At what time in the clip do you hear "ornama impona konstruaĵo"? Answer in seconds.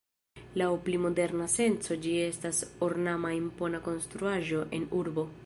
2.89-4.65